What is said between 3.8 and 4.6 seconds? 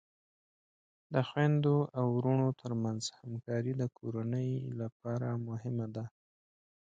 کورنۍ